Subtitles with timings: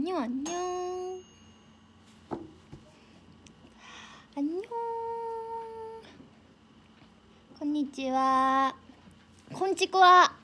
[0.00, 1.22] 안녕, 안녕,
[4.34, 4.62] 안녕.
[7.58, 8.72] konnichiwa.
[9.52, 10.34] 콘치꾸와.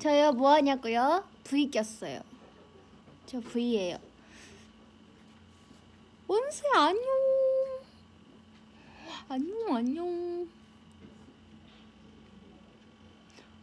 [0.00, 1.24] 저요 뭐 하냐고요?
[1.44, 2.20] V 꼈어요.
[3.26, 4.00] 저 V예요.
[6.26, 7.04] 원세 안녕.
[9.28, 10.48] 안녕 안녕.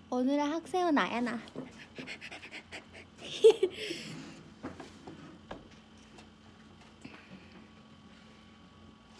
[0.09, 1.37] 오늘의 학생은 나야 나.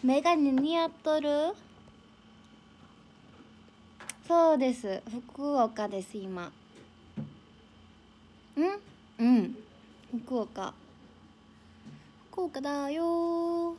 [0.06, 1.28] メガネ似合っとる？
[4.28, 5.02] そうです。
[5.10, 6.52] 福岡です今。
[8.56, 8.78] うん？
[9.18, 9.56] うん。
[10.24, 10.72] 福岡。
[12.30, 13.74] 福岡だよ。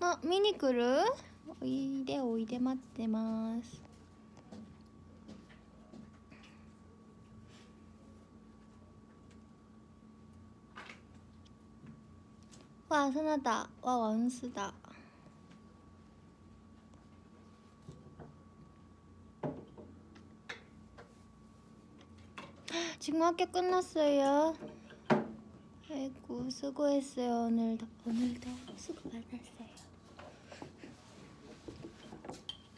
[0.00, 1.00] あ見に来る？
[1.60, 3.83] おいでおいで待ってます。
[12.94, 13.68] 와 선하다.
[13.82, 14.72] 와 원수다.
[23.00, 24.54] 지금 학교 끝났어요.
[25.90, 27.46] 아이고 수고했어요.
[27.46, 29.42] 오늘도 오늘도 수고 많았어요.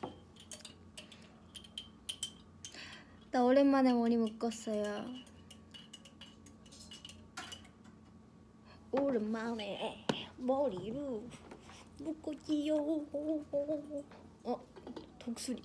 [3.33, 5.27] 나 오랜만에 머리 묶었어요.
[8.93, 10.06] 오랜만에.
[10.37, 11.25] 머리로
[11.99, 12.75] 묶었지요.
[14.45, 14.61] 어
[15.19, 15.63] 독수리.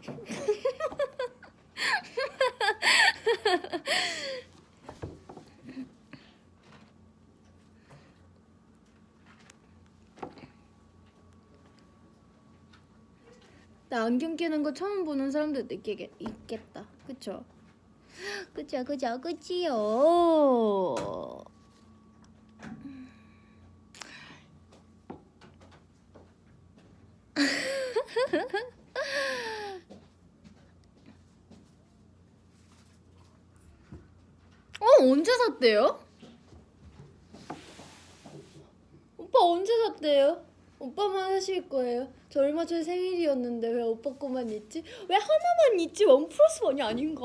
[13.90, 16.86] 나 안경 끼는 거 처음 보는 사람들도 있겠, 있겠다.
[17.08, 17.44] 그쵸?
[18.54, 19.74] 그쵸, 그쵸, 그치요.
[34.80, 36.00] 어, 언제 샀대요?
[39.18, 40.44] 오빠 언제 샀대요?
[40.78, 42.12] 오빠만 하실 거예요.
[42.30, 44.82] 저 얼마 전에 생일이었는데 왜 오빠 거만 있지?
[45.08, 46.04] 왜 하나만 있지?
[46.04, 47.22] 원 플러스 원이 아닌가?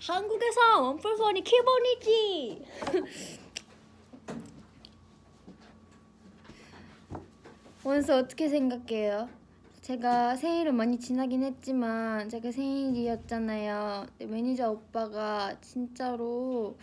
[0.00, 2.64] 한국에서 원 플러스 원이 기본이지.
[7.84, 9.28] 원스 어떻게 생각해요?
[9.82, 14.06] 제가 생일을 많이 지나긴 했지만 제가 생일이었잖아요.
[14.18, 16.76] 매니저 오빠가 진짜로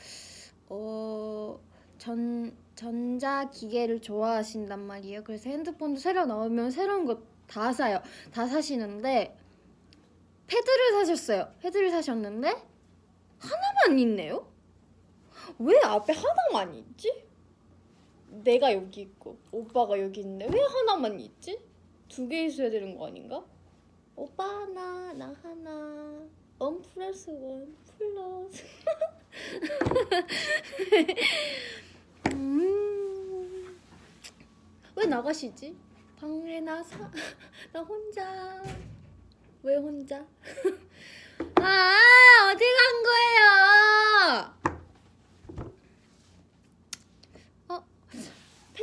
[0.70, 1.60] 어
[2.00, 5.24] 전 전자 기계를 좋아하신단 말이에요.
[5.26, 8.00] 그래서 핸드폰도 새로 나오면 새로운 거 다 사요.
[8.32, 9.36] 다 사시는데
[10.46, 11.52] 패드를 사셨어요.
[11.62, 12.48] 패드를 사셨는데
[13.40, 14.48] 하나만 있네요.
[15.58, 17.12] 왜 앞에 하나만 있지?
[18.30, 21.60] 내가 여기 있고 오빠가 여기 있는데 왜 하나만 있지?
[22.08, 23.44] 두 개 있어야 되는 거 아닌가?
[24.16, 26.28] 오빠 하나, 나 하나.
[26.58, 28.64] 원 플러스 원 플러스.
[32.34, 33.78] 음.
[34.96, 35.76] 왜 나가시지?
[36.20, 36.98] 방에 나 사
[37.72, 38.62] 나 혼자
[39.64, 40.18] 왜 혼자?
[41.56, 44.59] 아 어디 간 거예요?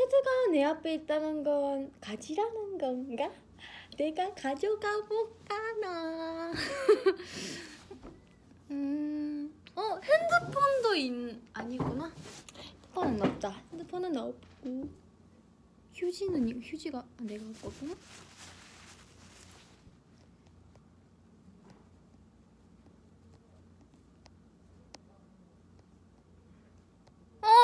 [0.07, 3.31] 패드가 내 앞에 있다는 건 가지라는 건가?
[3.97, 6.53] 내가 가져가 볼까나.
[8.71, 11.13] 음, 어 핸드폰도 있
[11.53, 12.13] 아니구나.
[12.95, 13.63] 핸드폰은 없다.
[13.73, 14.89] 핸드폰은 없고.
[15.95, 17.95] 휴지는 이- 휴지가 내가 거구나.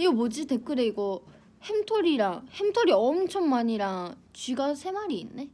[0.00, 1.20] 이거 뭐지 댓글에 이거
[1.62, 5.50] 햄토리랑 햄토리 엄청 많이랑 쥐가 세 마리 있네.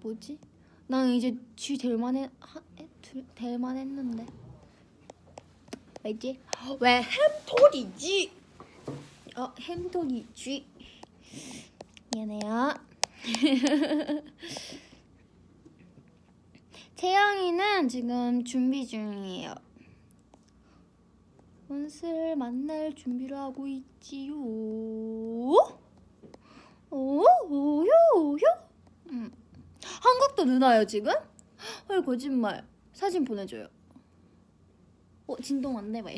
[0.00, 0.38] 뭐지?
[0.86, 2.30] 난 이제 쥐 될만해
[3.34, 4.24] 될만했는데.
[6.02, 6.40] 알지?
[6.80, 8.32] 왜 햄토리지?
[9.36, 10.64] 어 햄토리지.
[12.14, 12.74] 미안해요.
[16.96, 19.67] 채영이는 지금 준비 중이에요.
[21.68, 24.34] 원스를 만날 준비를 하고 있지요.
[24.36, 25.54] 오,
[26.90, 28.40] 오요, 오요.
[29.10, 29.30] 음.
[29.82, 31.12] 한국도 누나요 지금?
[31.88, 32.66] 헐 거짓말.
[32.92, 33.68] 사진 보내줘요.
[35.26, 36.08] 어 진동 왔네 봐.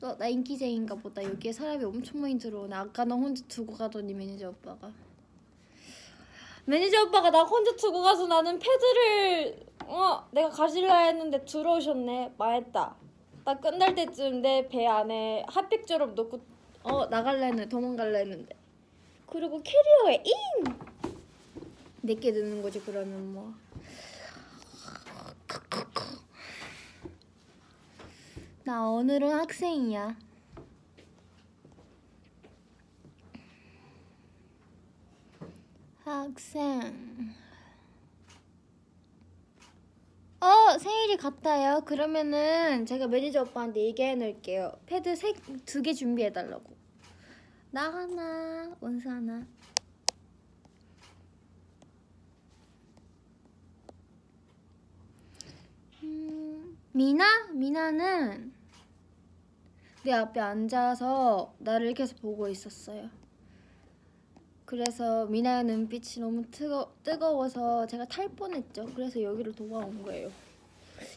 [0.00, 1.22] 너, 나 인기쟁인가 보다.
[1.22, 2.74] 여기에 사람이 엄청 많이 들어오네.
[2.74, 4.92] 아까 나 혼자 두고 가더니 매니저 오빠가.
[6.64, 12.34] 매니저 오빠가 나 혼자 두고 가서 나는 패드를 어 내가 가질라 했는데 들어오셨네.
[12.38, 12.96] 망했다.
[13.44, 16.40] 나 끝날 때쯤 내 배 안에 핫팩처럼 넣고
[16.84, 18.56] 어 나갈라 했는데 도망갈라 했는데.
[19.26, 20.32] 그리고 캐리어에 in!
[22.02, 23.54] 내게 넣는 거지 그러면 뭐.
[28.64, 30.14] 나 오늘은 학생이야.
[36.04, 37.32] 학생.
[40.40, 41.82] 어, 생일이 같아요.
[41.84, 44.72] 그러면은 제가 매니저 오빠한테 얘기해 놓을게요.
[44.86, 45.14] 패드
[45.64, 46.76] 두 개 준비해 달라고.
[47.70, 49.46] 나 하나, 원수 하나.
[56.02, 57.24] 음, 미나?
[57.52, 58.52] 미나는
[60.04, 63.08] 내 앞에 앉아서 나를 계속 보고 있었어요.
[64.72, 68.86] 그래서 미나의 눈빛이 너무 뜨거, 뜨거워서 제가 탈 뻔했죠.
[68.94, 70.32] 그래서 여기로 도망온 거예요.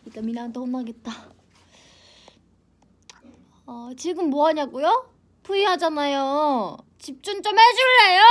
[0.05, 1.31] 이따 미나한테 혼나겠다.
[3.65, 5.09] 어, 지금 뭐 하냐고요?
[5.43, 6.75] 프이 하잖아요.
[6.99, 8.23] 집중 좀 해줄래요?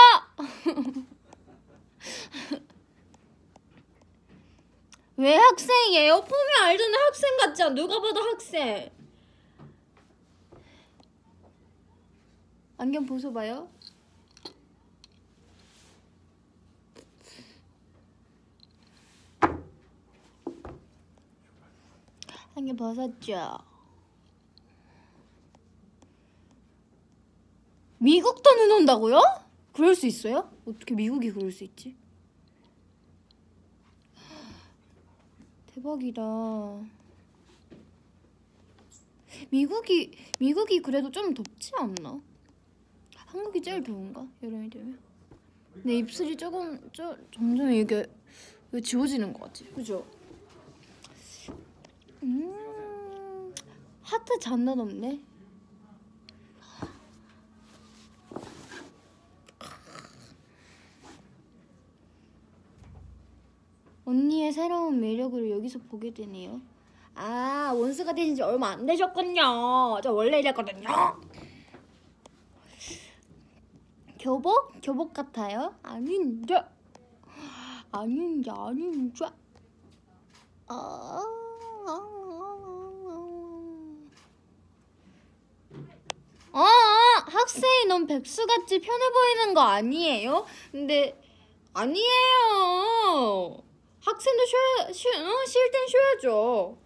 [5.17, 6.21] 왜 학생이에요?
[6.21, 7.75] 보면 알잖아 학생 같지 않아?
[7.75, 8.91] 누가 봐도 학생.
[12.77, 13.74] 안경 벗어봐요.
[22.57, 23.59] 안경 벗었죠.
[27.99, 29.21] 미국도 눈 온다고요?
[29.73, 30.51] 그럴 수 있어요?
[30.67, 31.97] 어떻게 미국이 그럴 수 있지?
[35.75, 36.23] 대박이다.
[39.51, 42.21] 미국이 미국이 그래도 좀 덥지 않나?
[43.17, 44.27] 한국이 제일 더운가?
[44.43, 44.99] 여름이 되면?
[45.83, 48.07] 내 입술이 조금 저 점점 이게
[48.71, 49.65] 왜 지워지는 것 같지?
[49.71, 50.07] 그죠?
[52.25, 53.55] 음
[54.03, 55.21] 하트 장난 없네.
[64.07, 66.61] 언니의 새로운 매력을 여기서 보게 되네요.
[67.15, 70.01] 아, 원수가 되신 지 얼마 안 되셨군요.
[70.03, 70.89] 저 원래 이랬거든요.
[74.19, 74.73] 교복?
[74.83, 75.75] 교복 같아요?
[75.83, 76.63] 아닌데.
[77.93, 79.27] 아닌데, 아닌데.
[80.67, 81.44] 아,
[81.87, 82.01] 아,
[86.53, 90.47] 아, 학생이 넌 백수같이 편해 보이는 거 아니에요?
[90.73, 91.21] 근데
[91.75, 93.63] 아니에요.
[94.01, 95.45] 학생도 쉬어, 쉬, 어?
[95.47, 96.79] 쉴 땐 쉬어야죠.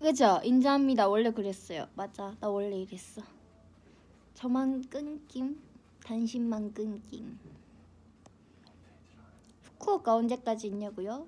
[0.00, 0.40] 그죠?
[0.44, 1.08] 인정합니다.
[1.08, 1.88] 원래 그랬어요.
[1.94, 2.34] 맞아.
[2.40, 3.20] 나 원래 이랬어.
[4.34, 5.60] 저만 끊김.
[6.04, 7.38] 당신만 끊김.
[9.78, 11.26] 후쿠오카 언제까지 있냐고요?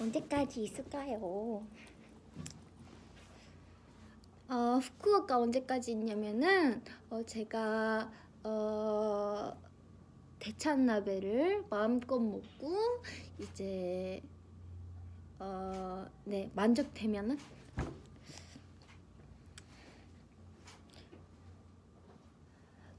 [0.00, 1.64] 언제까지 있을까요?
[4.48, 8.10] 어, 후쿠오카 언제까지 있냐면은 어, 제가
[8.42, 9.56] 어,
[10.40, 12.76] 대찬나베를 마음껏 먹고
[13.38, 14.20] 이제
[15.38, 17.38] 어, 네 만족되면은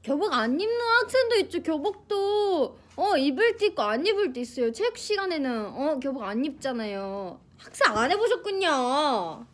[0.03, 1.63] 교복 안 입는 학생도 있죠.
[1.63, 4.71] 교복도 어 입을 때 있고 안 입을 때 있어요.
[4.71, 7.39] 체육 시간에는 어 교복 안 입잖아요.
[7.57, 9.45] 학생 안 해보셨군요.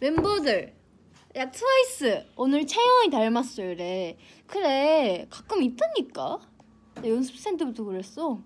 [0.00, 0.74] 멤버들
[1.36, 6.40] 야 트와이스 오늘 채영이 닮았어요 그래 그래 가끔 있다니까
[6.96, 8.40] 나 연습생 때부터 그랬어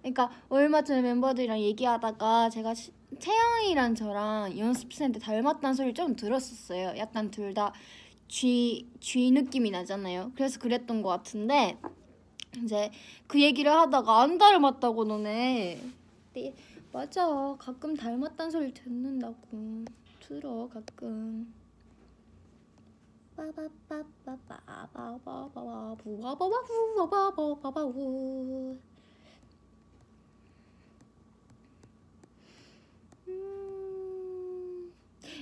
[0.00, 6.98] 그러니까 얼마 전에 멤버들이랑 얘기하다가 제가 시, 채영이랑 저랑 연습생 때 닮았다는 소리를 좀 들었었어요
[6.98, 7.72] 약간 둘 다
[8.28, 11.78] 쥐, 쥐 느낌이 나잖아요 그래서 그랬던 것 같은데
[12.62, 12.90] 이제
[13.26, 15.80] 그 얘기를 하다가 안 닮았다고 너네
[16.96, 17.26] 맞아.
[17.58, 19.84] 가끔 닮았단 소리 듣는다고.
[20.20, 21.52] 들어 가끔.
[28.66, 28.80] 음,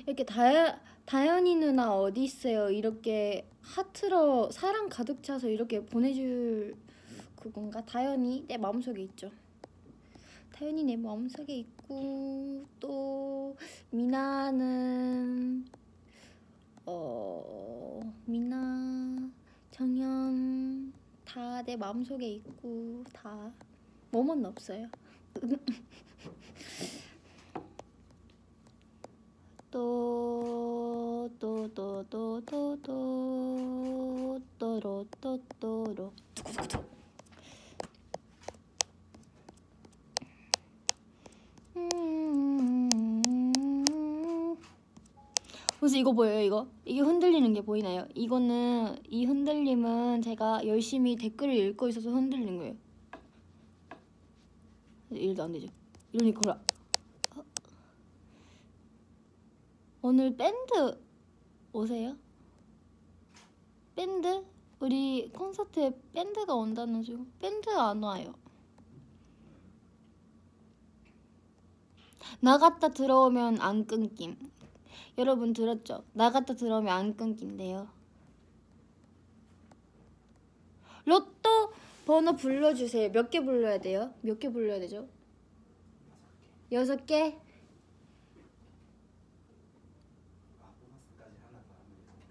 [0.06, 2.70] 이렇게 다현 다현이 누나 어디 있어요?
[2.70, 6.76] 이렇게 하트로 사랑 가득 차서 이렇게 보내줄
[7.36, 7.84] 그건가?
[7.84, 9.30] 다현이 내 마음속에 있죠.
[10.52, 13.56] 다현이 내 마음속에 있고 또
[13.90, 15.66] 미나는
[16.86, 19.30] 어 미나
[19.70, 20.92] 정연
[21.24, 23.50] 다 내 마음속에 있고 다
[24.10, 24.86] 뭐만 없어요.
[29.74, 36.12] 또 또 또 또 또 또 또로 또 또로.
[45.80, 46.68] 혹시 이거 보여요 이거?
[46.84, 48.06] 이게 흔들리는 게 보이나요?
[48.14, 52.76] 이거는 이 흔들림은 제가 열심히 댓글을 읽고 있어서 흔들린 거예요
[55.10, 55.68] 일도 안 되죠
[56.12, 57.44] 이러니까 어?
[60.06, 61.00] 오늘 밴드
[61.72, 62.14] 오세요?
[63.96, 64.44] 밴드?
[64.78, 68.34] 우리 콘서트에 밴드가 온다는 중 밴드 안 와요
[72.40, 74.36] 나갔다 들어오면 안 끊김.
[75.16, 76.04] 여러분 들었죠?
[76.12, 77.88] 나갔다 들어오면 안 끊긴대요.
[81.06, 81.72] 로또
[82.04, 83.08] 번호 불러주세요.
[83.12, 84.12] 몇 개 불러야 돼요?
[84.20, 85.08] 몇 개 불러야 되죠?
[86.72, 87.38] 여섯 개?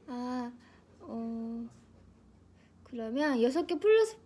[0.07, 0.51] 아,
[1.01, 1.69] 어,
[2.83, 4.17] 그러면 여섯 개 플러스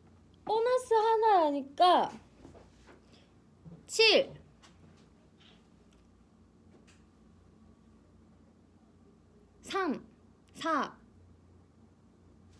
[0.44, 2.12] 보너스 하나라니까
[3.88, 4.34] 7
[9.62, 10.06] 3
[10.56, 10.98] 4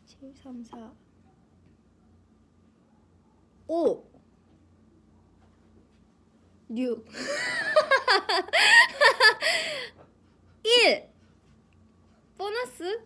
[0.06, 0.94] 7 3 4
[3.68, 4.12] 5
[6.70, 7.06] 6
[10.64, 11.17] 1
[12.38, 13.04] 보너스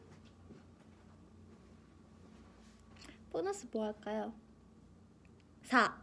[3.31, 4.33] 보너스 뭐 할까요?
[5.63, 6.01] 4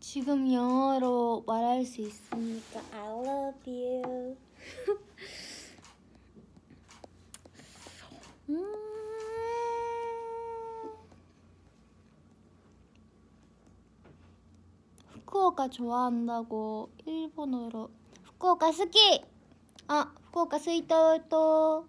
[0.00, 4.36] 지금 영어로 말할 수 있으니까 I love you.
[8.48, 8.87] 음.
[15.48, 17.90] 후쿠오카 좋아한다고 일본어로.
[18.24, 19.22] 후쿠오카 스키.
[19.86, 21.88] 아, 후쿠오카 스이토 또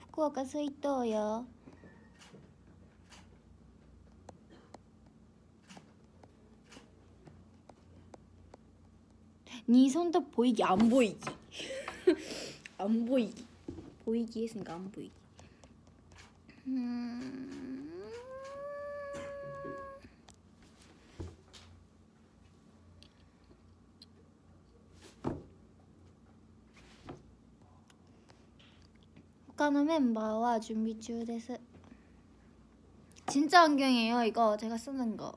[0.00, 1.46] 후쿠오카 스이토요.
[9.68, 10.62] 네 손톱 보이기?
[10.62, 11.20] 안 보이기
[12.78, 13.46] 안 보이기.
[14.04, 15.12] 보이기 했으니까 안 보이기.
[16.66, 17.75] 음...
[29.66, 31.58] 북한의 멤버와 준비 중です
[33.26, 34.56] 진짜 안경이에요 이거.
[34.56, 35.32] 제가 쓰는 거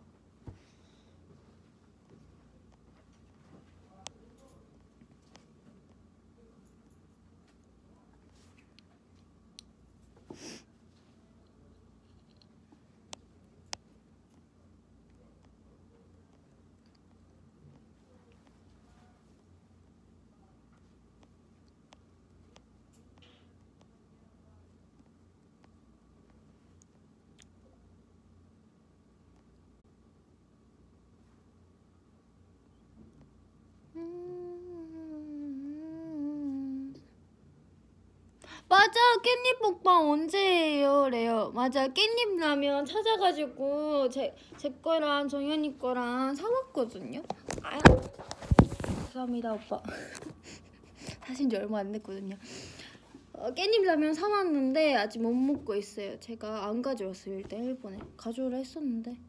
[33.96, 34.20] 음.
[38.68, 41.10] 맞아 깻잎 먹방 언제예요?
[41.10, 41.52] 래요.
[41.54, 47.22] 맞아 깻잎 라면 찾아가지고 제, 제 거랑 정현이 거랑 사왔거든요.
[47.62, 47.80] 아유
[48.84, 49.82] 감사합니다 오빠.
[51.28, 52.38] 사신 지 얼마 안 됐거든요.
[53.34, 56.20] 어, 깻잎 라면 사왔는데 아직 못 먹고 있어요.
[56.20, 57.36] 제가 안 가져왔어요.
[57.36, 57.98] 일단 일본에.
[58.18, 59.29] 가져오라 했었는데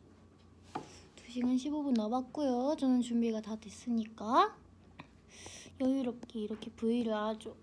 [1.31, 2.75] 2시간 15분 남았고요.
[2.77, 4.53] 저는 준비가 다 됐으니까
[5.79, 7.55] 여유롭게 이렇게 V를 아주.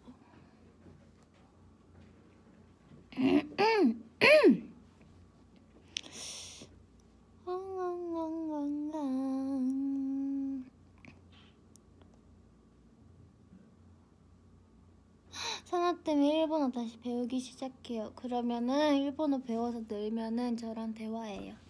[15.66, 18.12] 산화 때문에 일본어 다시 배우기 시작해요.
[18.14, 21.67] 그러면은 일본어 배워서 늘면은 저랑 대화해요.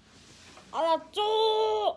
[0.70, 1.96] 알았죠?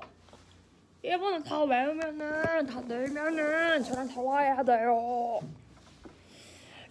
[1.04, 5.40] 일본어 다 외우면은 다 늘면은 저랑 대화해야 돼요.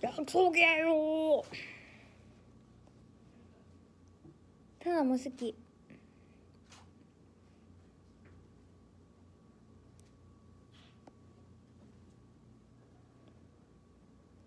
[0.02, 1.42] 약속이에요.
[4.80, 5.54] 타나 모스키.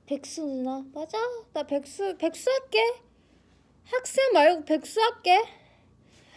[0.05, 1.17] 백수 누나 맞아
[1.53, 2.79] 나 백수 백수 할게
[3.85, 5.62] 학생 말고 백수 할게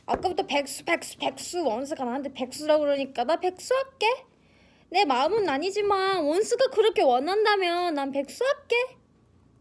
[0.06, 4.06] 아까부터 백수 백수 백수 원수가 나한테 백수라 그러니까 나 백수 할게
[4.90, 8.76] 내 마음은 아니지만 원수가 그렇게 원한다면 난 백수 할게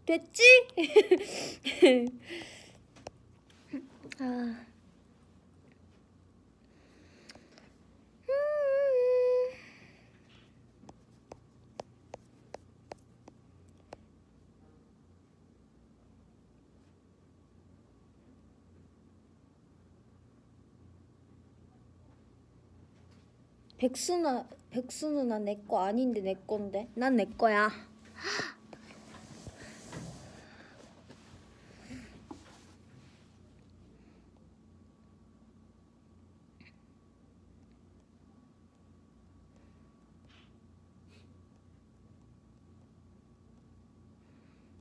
[0.05, 0.43] 됐지?
[4.19, 4.65] 아.
[8.29, 9.49] 음.
[23.85, 27.69] 백수나 백수 누나 내 거 아닌데 내 건데 난 내 거야.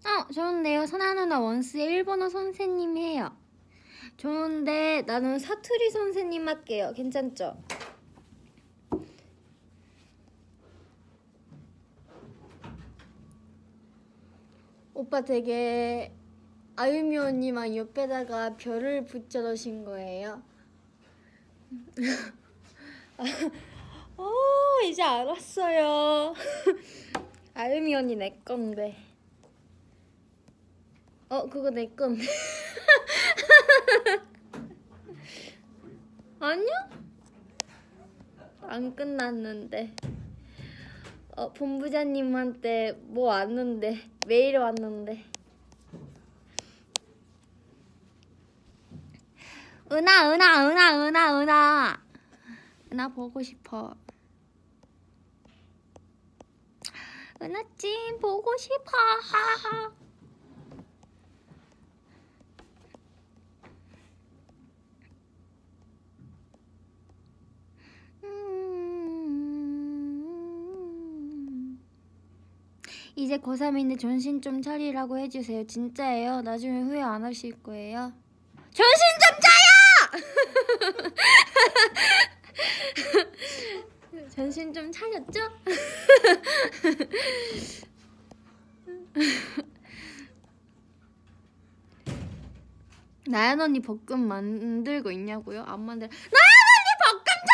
[0.06, 3.36] 어 좋은데요 선아 누나 원스의 일본어 선생님 해요.
[4.16, 6.92] 좋은데 나는 사투리 선생님 할게요.
[6.94, 7.56] 괜찮죠?
[15.04, 16.10] 오빠 되게
[16.76, 20.42] 아유미 언니만 옆에다가 별을 붙여 넣으신 거예요.
[24.16, 24.30] 어,
[24.88, 26.32] 이제 알았어요.
[27.52, 28.96] 아유미 언니 내 건데.
[31.28, 32.24] 어, 그거 내 건데.
[36.40, 36.88] 아니야?
[38.62, 39.94] 안 끝났는데.
[41.36, 45.24] 어, 본부장님한테 뭐 왔는데 메일 왔는데.
[49.90, 52.00] 은하 은하 은하 은하 은하.
[52.92, 53.96] 은하 보고 싶어.
[57.42, 58.92] 은하찜 보고 싶어
[73.16, 75.64] 이제 고3인데 정신 좀 차리라고 해주세요.
[75.66, 76.42] 진짜예요.
[76.42, 78.12] 나중에 후회 안 하실 거예요.
[78.72, 79.54] 정신 좀 차려!
[84.34, 85.40] 정신 좀 차렸죠?
[93.26, 95.62] 나연 언니 볶음 만들고 있냐고요?
[95.62, 96.08] 안 만들.
[96.08, 97.50] 나연 언니 볶음 좀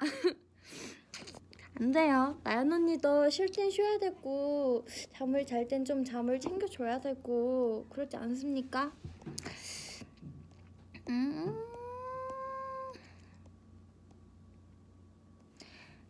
[0.00, 0.40] 만들어!
[1.75, 2.37] 안 돼요.
[2.43, 8.91] 나연 언니도 쉴 땐 쉬어야 되고 잠을 잘 땐 좀 잠을 챙겨줘야 되고 그렇지 않습니까?
[11.09, 11.71] 음.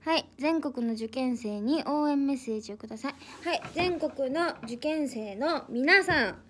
[0.03, 3.13] はい、全国の受験生に応援メッセージをください。
[3.47, 6.41] はい、全国の受験生の皆さん、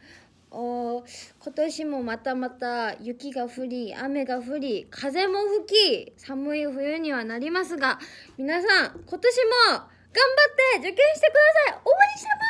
[0.51, 1.05] お
[1.41, 7.99] 今年もまたまた雪が降り、雨が降り、風も吹き、寒い冬にはなりますが、
[8.39, 10.39] 皆さん、今年も頑張
[10.79, 12.47] って受験してください応援してま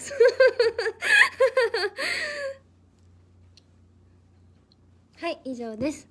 [0.00, 0.14] す
[5.24, 6.09] はい、以上です。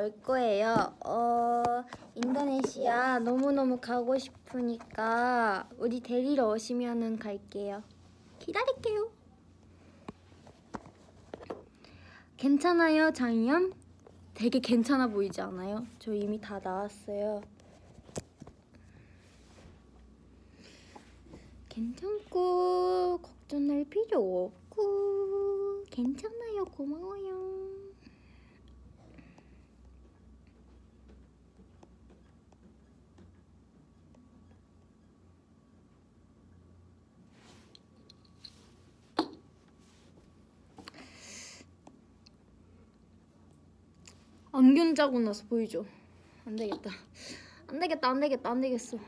[0.00, 0.94] 올 거예요?
[1.04, 1.62] 어,
[2.14, 7.82] 인도네시아 너무너무 가고 싶으니까 우리 데리러 오시면은 갈게요.
[8.38, 9.10] 기다릴게요.
[12.38, 13.74] 괜찮아요, 장이염?
[14.32, 15.86] 되게 괜찮아 보이지 않아요?
[15.98, 17.42] 저 이미 다 나왔어요.
[21.68, 27.39] 괜찮고 걱정할 필요 없고 괜찮아요 고마워요
[44.70, 45.84] 안경 자국 나서 보이죠?
[46.46, 46.90] 안 되겠다.
[47.66, 48.08] 안 되겠다.
[48.08, 48.50] 안 되겠다.
[48.50, 48.98] 안 되겠어.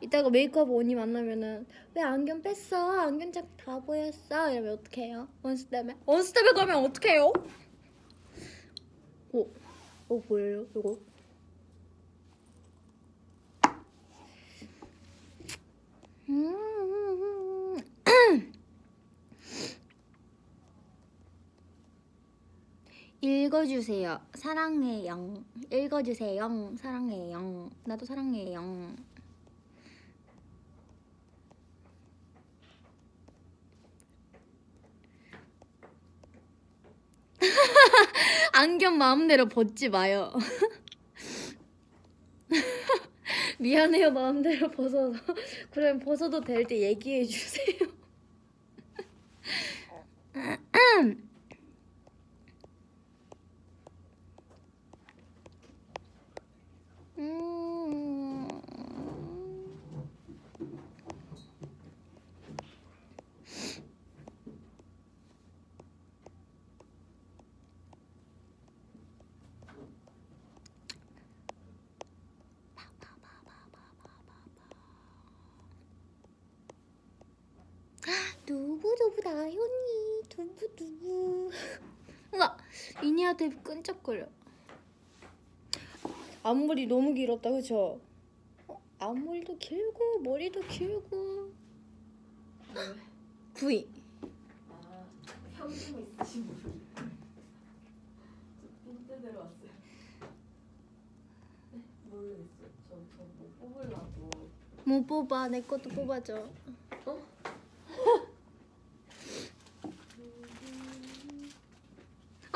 [0.00, 3.00] 이따가 메이크업 언니 만나면은 왜 안경 뺐어?
[3.00, 4.52] 안경 자국 다 보였어.
[4.52, 5.26] 이러면 어떡해요?
[5.42, 5.96] 원스 때문에?
[6.06, 7.32] 원스 때문에 가면 어떡해요?
[9.32, 9.48] 오,
[10.08, 10.64] 오 보여요?
[10.76, 10.96] 이거?
[16.28, 17.37] 음.
[23.20, 24.20] 읽어주세요.
[24.34, 25.42] 사랑해요.
[25.72, 26.74] 읽어주세요.
[26.78, 27.70] 사랑해요.
[27.84, 28.94] 나도 사랑해요.
[38.52, 40.32] 안경 마음대로 벗지 마요.
[43.58, 45.18] 미안해요 마음대로 벗어서.
[45.72, 47.88] 그럼 벗어도 될 때 얘기해 주세요.
[50.74, 51.28] 음.
[78.46, 81.50] 두부두부 나연이 두부두부
[82.32, 82.56] 우와
[83.02, 84.26] 이니아테 끈적거려
[86.42, 88.00] 앞머리 너무 길었다 그쵸?
[88.68, 91.52] 어, 앞머리도 길고 머리도 길고
[93.54, 93.88] 구이
[94.70, 95.04] 아,
[95.56, 95.76] 형님
[96.20, 96.80] 있으신 분.
[96.94, 97.04] 저
[98.84, 99.70] 빈대대로 왔어요.
[101.72, 102.46] 네, 모르겠어요.
[102.88, 104.30] 저저뭐 뽑으려고.
[104.84, 106.48] 못 뽑아 내 것도 뽑아줘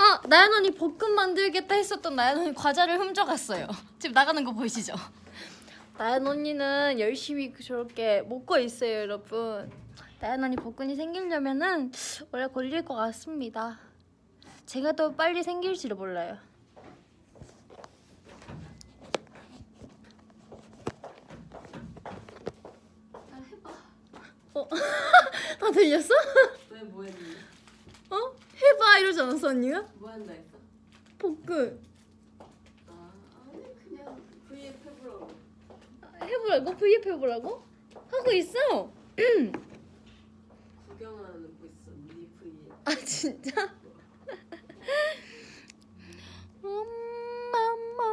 [0.02, 3.68] 아 나연 언니 볶음 만들겠다 했었던 나연 언니 과자를 훔쳐갔어요
[4.00, 4.94] 지금 나가는 거 보이시죠?
[5.96, 9.70] 나연 언니는 열심히 저렇게 먹고 있어요 여러분
[10.18, 11.92] 나연 언니 복근이 생기려면은
[12.32, 13.78] 오래 걸릴 것 같습니다
[14.66, 16.36] 제가 더 빨리 생길지도 몰라요
[23.14, 23.70] 아 해봐.
[24.54, 24.68] 어?
[25.60, 26.14] 다 들렸어?
[26.70, 27.31] 왜 뭐했니?
[28.62, 28.66] 어?
[28.74, 29.82] 해봐 이러지 않았어 언니가?
[29.98, 30.58] 뭐 한다 했어?
[31.18, 31.80] 복근
[32.88, 33.12] 아
[33.46, 34.16] 아니 그냥
[34.48, 35.28] V앱 해보라고.
[36.22, 36.76] 해보라고?
[36.76, 37.62] V앱 해보라고?
[38.10, 38.92] 하고 있어
[40.88, 41.90] 구경하는 거 있어.
[42.14, 42.52] 니 V앱.
[42.84, 43.72] 아 진짜?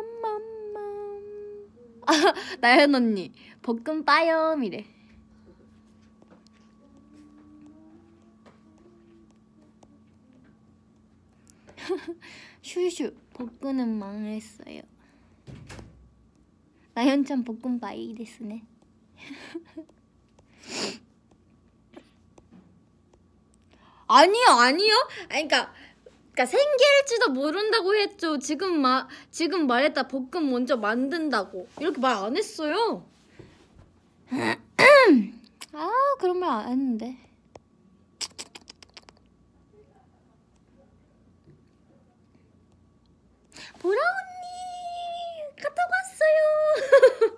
[0.10, 2.12] 맘맘맘맘 아
[2.62, 3.32] 나연 언니
[3.62, 4.86] 볶음 빠염이래
[12.62, 14.82] 슈슈 볶음은 망했어요.
[16.94, 18.64] 나연찬 볶음 바이 데스네.
[24.08, 24.94] 아니요 아니요.
[25.30, 25.74] 아니 그러니까
[26.34, 28.40] 그러니까 생길지도 모른다고 했죠.
[28.40, 30.08] 지금 마 지금 말했다.
[30.08, 31.68] 볶음 먼저 만든다고.
[31.80, 33.06] 이렇게 말 안 했어요.
[35.74, 37.18] 아 그런 말 안 했는데
[43.80, 47.30] 보라 언니 갔다 왔어요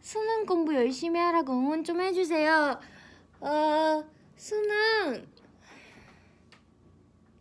[0.00, 2.80] 수능 공부 열심히 하라고 응원 좀 해주세요.
[3.40, 4.04] 어,
[4.36, 5.26] 수능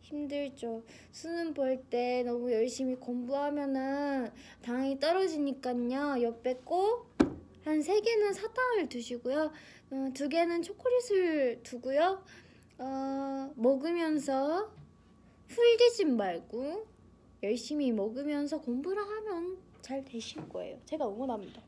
[0.02, 0.84] 힘들죠.
[1.12, 4.32] 수능 볼 때 너무 열심히 공부하면은
[4.64, 6.22] 당이 떨어지니까요.
[6.22, 7.08] 옆에 꼭
[7.66, 9.52] 한 세 개는 사탕을 두시고요.
[9.92, 12.24] 어, 두 개는 초콜릿을 두고요.
[12.80, 14.72] 어, 먹으면서
[15.48, 16.86] 훌리지 말고
[17.44, 20.80] 열심히 먹으면서 공부를 하면 잘 되실 거예요.
[20.86, 21.62] 제가 응원합니다.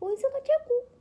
[0.00, 0.92] 원수가 최고.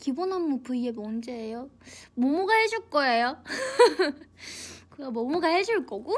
[0.00, 1.68] 기본 안무 V앱 언제예요?
[2.14, 3.42] 모모가 해줄 거예요.
[4.90, 6.14] 그거 모모가 해줄 거고.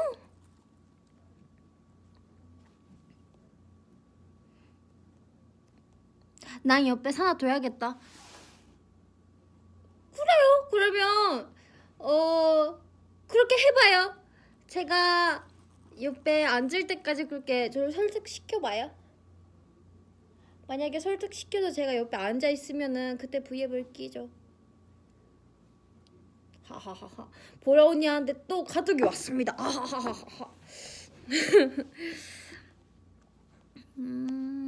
[6.62, 7.98] 난 옆에 하나 둬야겠다.
[10.12, 10.68] 그래요.
[10.70, 11.52] 그러면
[11.98, 12.78] 어
[13.26, 14.14] 그렇게 해봐요.
[14.66, 15.46] 제가
[16.00, 18.90] 옆에 앉을 때까지 그렇게 저를 설득시켜봐요.
[20.66, 24.28] 만약에 설득시켜서 제가 옆에 앉아 있으면은 그때 V앱을 끼죠.
[26.64, 27.28] 하하하하.
[27.62, 29.54] 보라 언니한테 또 가족이 왔습니다.
[29.56, 30.54] 하하하하.
[33.98, 34.67] 음.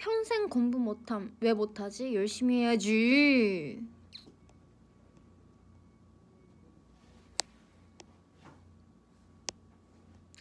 [0.00, 1.36] 평생 공부 못함.
[1.40, 2.14] 왜 못하지?
[2.14, 3.86] 열심히 해야지.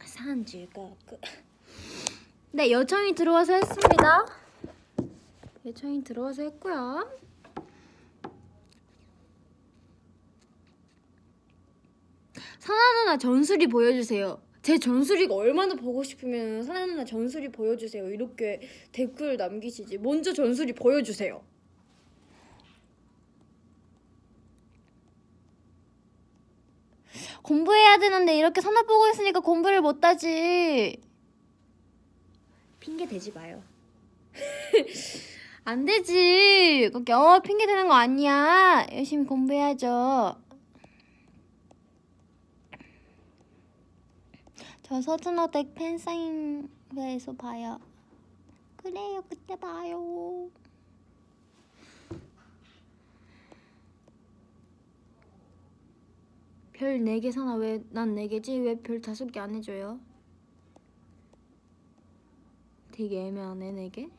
[0.02, 1.18] 산지가 그.
[2.52, 4.26] 네 요청이 들어와서 했습니다.
[5.66, 7.12] 요청이 들어와서 했고요.
[12.60, 14.42] 선아 누나 전술이 보여주세요.
[14.62, 18.10] 제 전술이가 얼마나 보고 싶으면 선아 누나 전술이 보여주세요.
[18.10, 19.98] 이렇게 댓글 남기시지.
[20.00, 21.42] 먼저 전술이 보여주세요.
[27.42, 31.02] 공부해야 되는데 이렇게 선아 보고 있으니까 공부를 못하지.
[32.80, 33.64] 핑계 대지 마요.
[35.64, 36.90] 안 되지.
[36.92, 38.86] 그렇게 어 핑계 대는 거 아니야.
[38.92, 40.36] 열심히 공부해야죠.
[44.90, 47.80] 저 서준호댁 팬사인회에서 봐요.
[48.78, 50.50] 그래요, 그때 봐요.
[56.74, 58.64] 별 4개 사나 왜 난 4개지?
[58.66, 60.00] 왜 별 5개 안 해줘요?
[62.92, 64.10] 되게 애매하네 4개?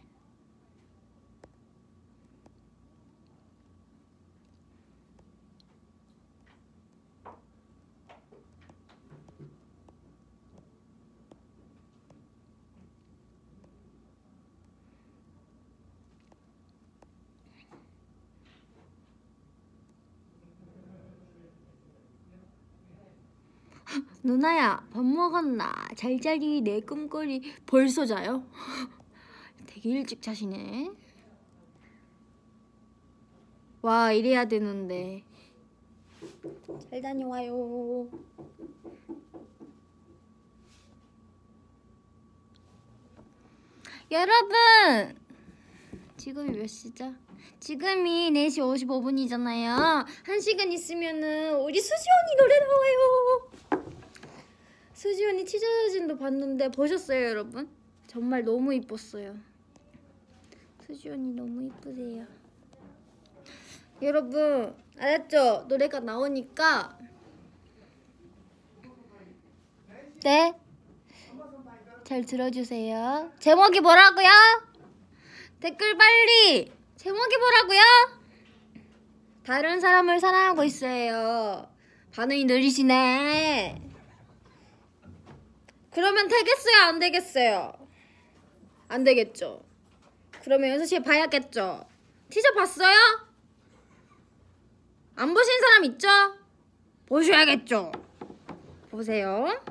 [24.23, 25.73] 누나야 밥 먹었나?
[25.97, 28.45] 잘 자리 내 꿈거리 벌써 자요?
[29.67, 30.91] 되게 일찍 자시네
[33.83, 35.25] 와 이래야 되는데
[36.91, 38.09] 잘 다녀와요
[44.11, 45.17] 여러분
[46.19, 47.15] 지금이 몇 시죠?
[47.61, 50.05] 지금이 4시 55분이잖아요.
[50.25, 53.50] 한 시간 있으면은 우리 수지 언니 노래 나와요.
[55.01, 57.71] 수지 언니 티저 사진도 봤는데 보셨어요, 여러분?
[58.07, 59.35] 정말 너무 이뻤어요.
[60.85, 62.27] 수지 언니 너무 이쁘세요.
[64.03, 65.65] 여러분, 알았죠?
[65.69, 66.99] 노래가 나오니까
[70.23, 70.53] 네.
[72.05, 73.33] 잘 들어주세요.
[73.39, 74.29] 제목이 뭐라고요?
[75.61, 76.71] 댓글 빨리!
[76.97, 77.81] 제목이 뭐라고요?
[79.45, 81.71] 다른 사람을 사랑하고 있어요.
[82.13, 83.89] 반응이 느리시네.
[85.92, 86.76] 그러면 되겠어요?
[86.85, 87.72] 안 되겠어요?
[88.88, 89.62] 안 되겠죠?
[90.42, 91.87] 그러면 6시에 봐야겠죠?
[92.31, 92.96] 티저 봤어요?
[95.16, 96.09] 안 보신 사람 있죠?
[97.07, 97.92] 보셔야겠죠?
[98.90, 99.62] 보세요.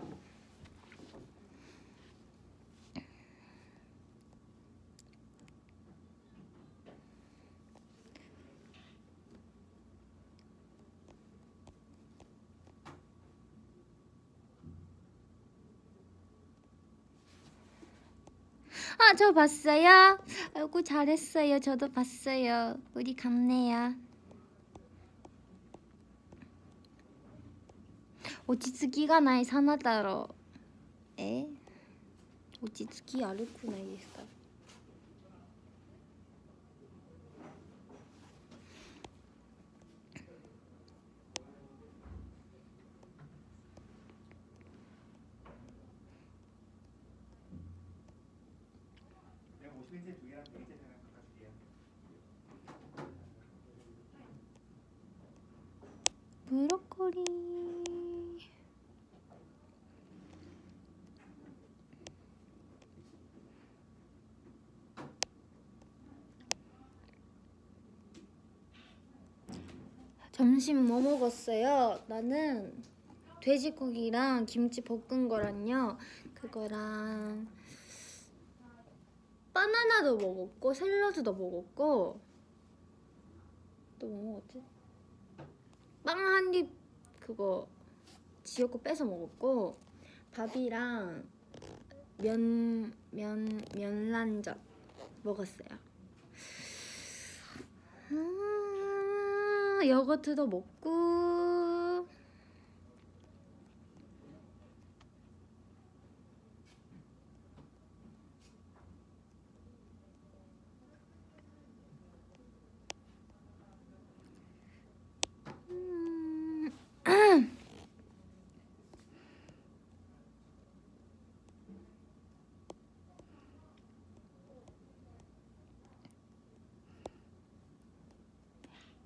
[18.99, 20.19] 아, 저 봤어요?
[20.55, 21.61] 아이고, 잘했어요.
[21.61, 22.77] 저도 봤어요.
[22.95, 23.95] 우리 같네요.
[28.47, 30.35] 落ち着きがないさなだろう。
[31.17, 31.47] え
[32.63, 34.21] 落ち着き悪くないですか
[70.60, 72.04] 점심 뭐 먹었어요?
[72.08, 72.74] 나는
[73.42, 75.98] 돼지고기랑 김치 볶은 거랑요.
[76.34, 77.48] 그거랑
[79.54, 82.20] 바나나도 먹었고 샐러드도 먹었고
[84.00, 84.62] 또 뭐 먹었지?
[86.04, 86.70] 빵 한 입
[87.22, 87.66] 그거
[88.44, 89.78] 지옥고 빼서 먹었고
[90.34, 91.24] 밥이랑
[92.18, 94.58] 면, 면, 면란젓
[95.24, 95.70] 먹었어요.
[98.12, 98.59] 음,
[99.88, 102.08] 요거트도 먹고
[115.70, 116.72] 음,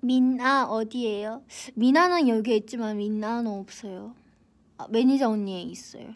[0.04, 1.42] 민아 어디에요?
[1.74, 4.14] 민아는 여기에 있지만 민아는 없어요.
[4.76, 6.14] 아, 매니저 언니에 있어요.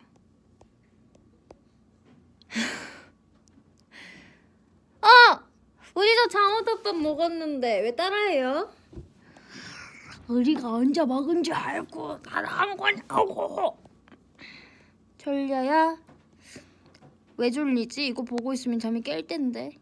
[5.01, 5.41] 아!
[5.95, 8.71] 우리도 장어덮밥 먹었는데 왜 따라해요?
[10.29, 13.77] 우리가 언제 먹은 줄 알고 따라한 거냐고.
[15.17, 15.97] 졸려야?
[17.39, 18.07] 왜 졸리지?
[18.07, 19.79] 이거 보고 있으면 잠이 깰 텐데.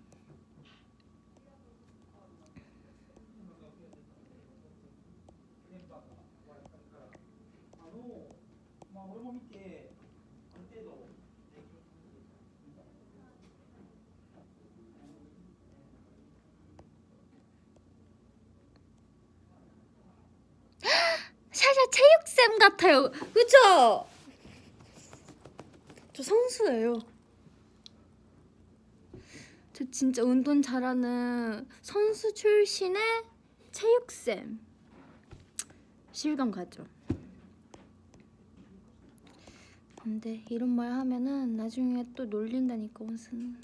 [21.66, 23.10] 샤샤 체육쌤 같아요.
[23.10, 24.06] 그쵸?
[26.12, 27.00] 저 선수예요.
[29.72, 33.02] 저 진짜 운동 잘하는 선수 출신의
[33.72, 34.60] 체육쌤.
[36.12, 36.86] 실감 가죠.
[40.00, 43.60] 근데 이런 말 하면은 나중에 또 놀린다니까 원수는.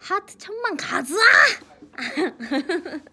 [0.00, 1.14] 하트 천만 가자!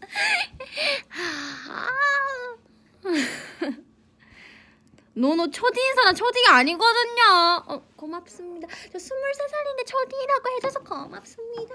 [5.17, 5.49] 노노
[5.95, 7.63] 사람 초딩이 아니거든요.
[7.67, 8.67] 어, 고맙습니다.
[8.91, 11.73] 저 23살인데 초딩이라고 해줘서 고맙습니다.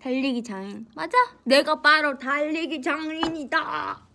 [0.00, 0.88] 달리기 장인.
[0.94, 1.16] 맞아.
[1.44, 4.08] 내가 바로 달리기 장인이다.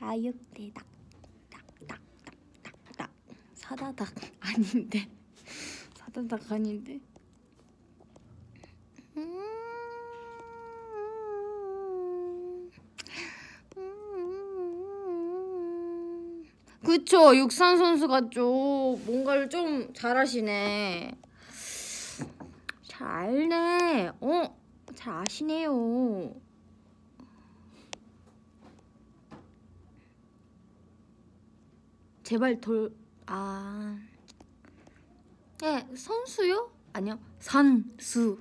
[0.00, 0.93] 아육대닭 딱딱딱딱딱
[3.64, 5.08] 사다닥 아닌데.
[5.96, 7.00] 사다닥 아닌데.
[9.16, 9.40] 음.
[16.84, 17.34] 그쵸.
[17.34, 21.16] 육산 선수가 좀 뭔가를 좀 잘하시네.
[22.82, 26.34] 잘 알네 어잘 아시네요.
[32.24, 32.94] 제발 돌,
[33.26, 33.98] 아.
[35.60, 36.70] 네, 선수요?
[36.92, 38.38] 아니요, 선수.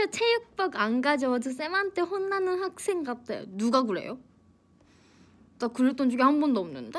[0.00, 3.44] 샤샤 체육복 안 가져와도 쌤한테 혼나는 학생 같아요.
[3.46, 4.18] 누가 그래요?
[5.58, 6.98] 나 그랬던 적이 한 번도 없는데?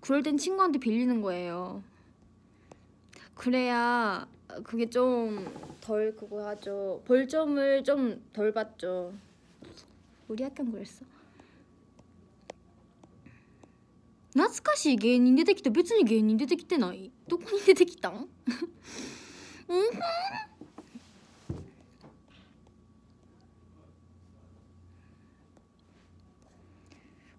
[0.00, 1.82] 그럴 땐 친구한테 빌리는 거예요.
[3.34, 4.28] 그래야
[4.62, 7.02] 그게 좀 덜 그거 하죠.
[7.04, 9.12] 벌점을 좀 덜 받죠.
[10.28, 11.04] 우리 학교는 그랬어.
[14.34, 18.28] 懐かしい芸人出てきた別に芸人出てきてないどこに出てきたんうん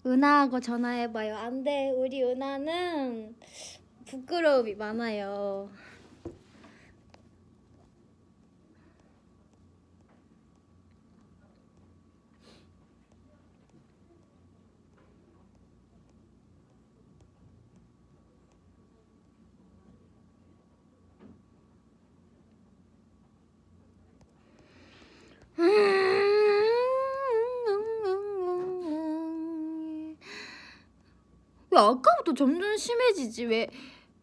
[0.05, 1.36] 은하하고 전화해봐요.
[1.36, 1.90] 안 돼.
[1.90, 3.36] 우리 은하는
[4.07, 5.70] 부끄러움이 많아요.
[25.59, 26.32] 음
[31.73, 33.47] 왜 아까부터 점점 심해지지?
[33.47, 33.68] 왜,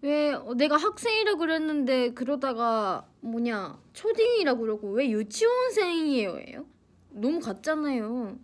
[0.02, 6.40] 왜 어, 내가 학생이라 그랬는데 그러다가 뭐냐 초딩이라 그러고 왜 유치원생이에요?
[6.48, 6.66] 예요?
[7.10, 8.38] 너무 같잖아요.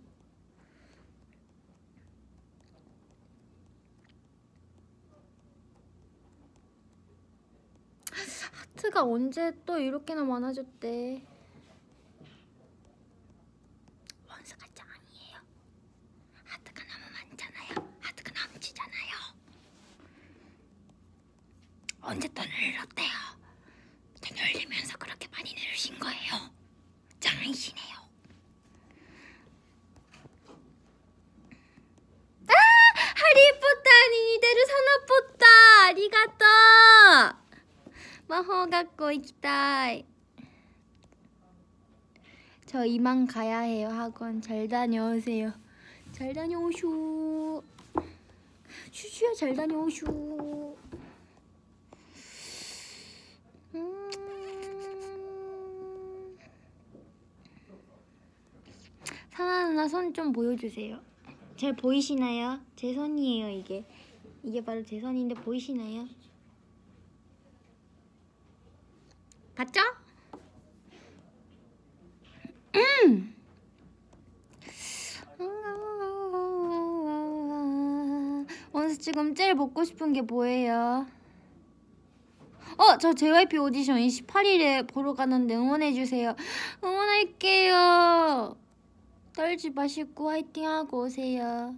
[8.75, 11.21] 하트가 언제 또 이렇게나 많아졌대?
[14.29, 15.39] 원수가 짱이에요.
[16.43, 17.93] 하트가 너무 많잖아요.
[18.01, 19.15] 하트가 넘치잖아요.
[22.04, 23.10] 언제 또 늘렸대요?
[24.20, 26.50] 또 늘리면서 그렇게 많이 늘으신 거예요.
[27.20, 27.96] 짱이시네요.
[32.48, 32.52] 아!
[33.16, 35.46] 하리포터 니데르 사나포터
[35.86, 36.44] 아리가또
[38.30, 40.06] 魔法学校行きたい
[42.64, 45.52] 저 이만 가야 해요 학원 잘 다녀오세요
[46.12, 47.64] 잘 다녀오쇼
[48.92, 50.76] 슈슈야 잘 다녀오쇼
[59.35, 60.99] 사나 누나 손 좀 보여주세요
[61.57, 62.59] 잘 보이시나요?
[62.75, 63.83] 제 손이에요 이게
[64.43, 66.07] 이게 바로 제 손인데 보이시나요?
[69.55, 69.81] 봤죠?
[72.75, 73.35] 음.
[78.71, 81.07] 원수 지금 제일 먹고 싶은 게 뭐예요?
[82.77, 86.35] 어, 저 JYP 오디션 28일에 보러 가는데 응원해주세요.
[86.83, 88.57] 응원할게요.
[89.35, 91.75] 떨지 마시고 화이팅하고 오세요.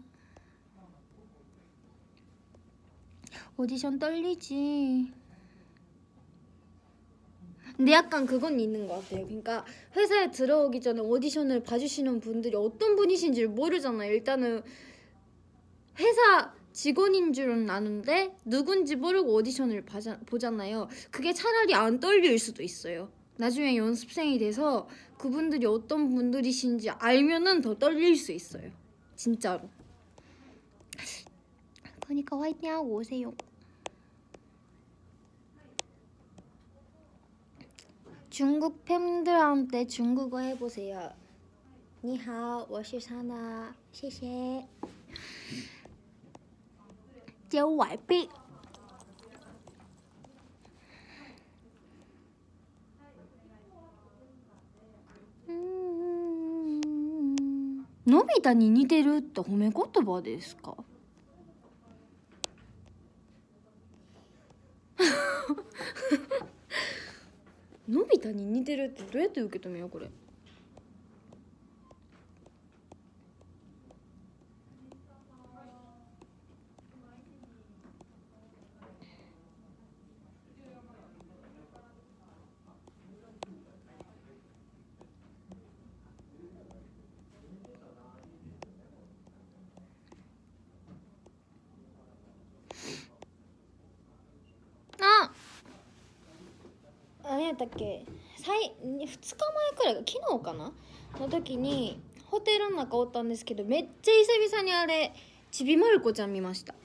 [3.57, 5.11] 오디션 떨리지.
[7.75, 9.25] 근데 약간 그건 있는 것 같아요.
[9.25, 14.11] 그러니까 회사에 들어오기 전에 오디션을 봐주시는 분들이 어떤 분이신지 를 모르잖아요.
[14.11, 14.63] 일단은
[15.99, 19.85] 회사 직원인 줄은 아는데 누군지 모르고 오디션을
[20.27, 20.89] 보잖아요.
[21.09, 23.11] 그게 차라리 안 떨릴 수도 있어요.
[23.37, 24.87] 나중에 연습생이 돼서
[25.18, 28.70] 그분들이 어떤 분들이신지 알면은 더 떨릴 수 있어요.
[29.14, 29.68] 진짜로.
[32.04, 33.32] 그러니까 화이팅하고 오세요.
[38.28, 41.12] 중국 팬들한테 중국어 해보세요.
[42.04, 44.66] 你好，我是 사나，谢谢。
[47.48, 48.28] 叫外币。
[58.07, 60.75] のび太に似てるって褒め言葉ですか？
[67.87, 70.09] のび太に似てるってどうやって受け止めようこれ
[94.99, 95.31] あ
[97.23, 98.05] 何やったっけ？
[98.37, 99.11] 最2日前
[99.75, 100.71] くらい昨日かな？
[101.19, 105.13] の時にホテルの中おったんですけどめっちゃ久々にあれ
[105.49, 106.75] ちびまる子ちゃん見ました。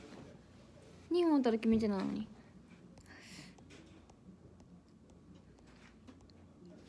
[1.12, 2.26] 2本ただけ見てないのに。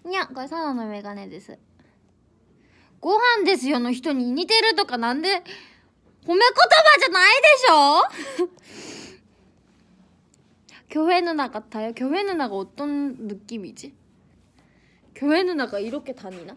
[0.09, 1.57] いやこれサナのメガネです。
[3.01, 5.45] ご飯ですよの人に似てるとかなんで褒め言
[6.25, 6.39] 葉
[6.99, 9.02] じゃないでしょ？
[10.93, 11.91] 교회 누나 같아요.
[11.95, 13.95] 교회 누나가 어떤 느낌이지?
[15.15, 16.55] 교회 누나가 이렇게 다니나?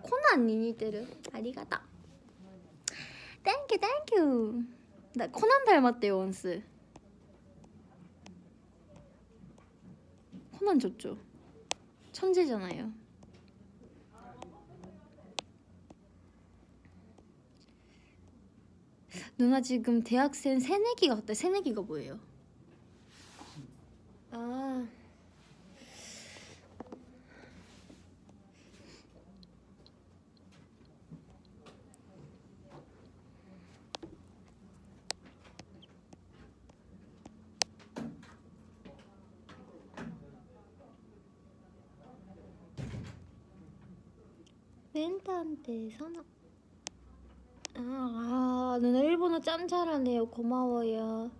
[0.00, 1.82] 코난 に似てる ありがと
[3.42, 3.52] う.
[3.52, 4.62] Thank you thank you.
[5.16, 6.62] 나 코난 닮았대요 원스.
[10.52, 11.18] 코난 좋죠.
[12.12, 12.90] 천재잖아요.
[19.38, 21.34] 누나 지금 대학생 새내기 같다.
[21.34, 22.18] 새내기가 뭐예요?
[24.30, 24.86] 아.
[44.92, 46.35] 멘트한테 선악
[47.78, 47.80] 아,
[48.74, 50.26] 아, 누나 일본어 짠 잘하네요.
[50.26, 51.30] 고마워요.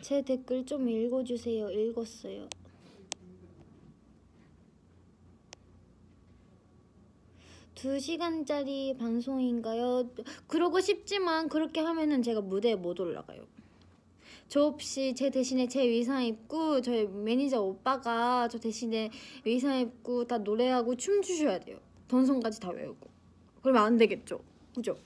[0.00, 1.70] 제 댓글 좀 읽어주세요.
[1.70, 2.48] 읽었어요.
[7.74, 10.10] 2시간짜리 방송인가요?
[10.46, 13.53] 그러고 싶지만 그렇게 하면은 제가 무대에 못 올라가요.
[14.54, 19.10] 저 없이 제 대신에 제 의상 입고 저희 매니저 오빠가 저 대신에
[19.44, 21.80] 의상 입고 다 노래하고 춤 추셔야 돼요.
[22.06, 23.10] 던성까지 다 외우고.
[23.62, 24.38] 그러면 안 되겠죠.
[24.72, 24.96] 그죠?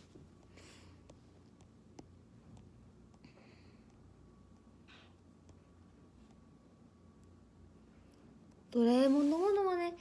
[8.70, 9.96] 도라에몽 너무너무하네.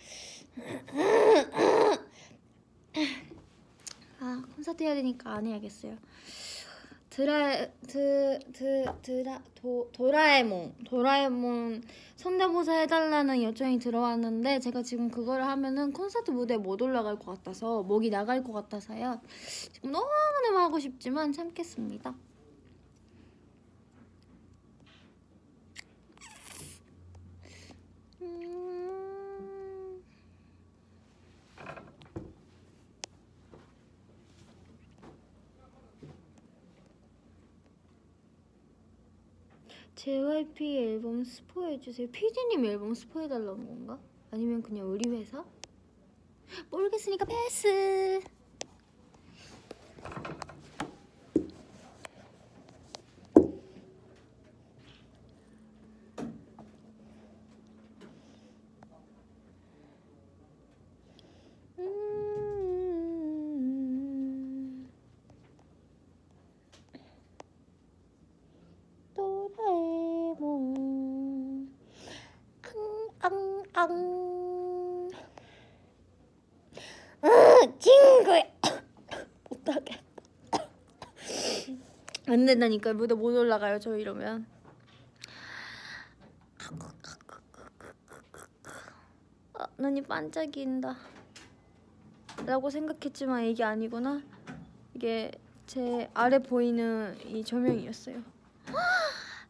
[4.19, 5.95] 아 콘서트 해야 되니까 안 해야겠어요.
[7.17, 10.75] 드라 드, 드, 드라 도, 도라에몽.
[10.85, 11.81] 도라에몽
[12.15, 18.11] 성대모사 해달라는 요청이 들어왔는데 제가 지금 그거를 하면은 콘서트 무대에 못 올라갈 것 같아서 목이
[18.11, 19.19] 나갈 것 같아서요.
[19.73, 22.13] 지금 너무너무 하고 싶지만 참겠습니다
[40.07, 42.07] JYP 앨범 스포해주세요.
[42.09, 43.99] PD님 앨범 스포해달라는 건가?
[44.31, 45.43] 아니면 그냥 우리 회사?
[46.71, 48.21] 모르겠으니까 패스.
[61.79, 62.17] 음.
[69.15, 70.77] 도라에몽
[73.19, 75.09] 앙앙앙
[77.23, 77.27] 으
[77.79, 78.31] 친구
[79.49, 79.99] 못하게
[82.27, 82.93] 안 된다니까.
[82.93, 84.45] 무대 못 올라가요 저 이러면.
[89.53, 90.95] 아, 눈이 반짝인다.
[92.45, 94.21] 라고 생각했지만 이게 아니구나.
[94.93, 95.31] 이게
[95.65, 98.21] 제 아래 보이는 이 조명이었어요.